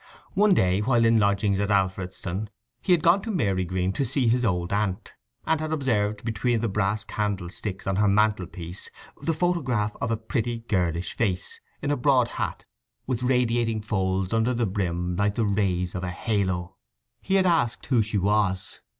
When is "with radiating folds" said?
13.05-14.33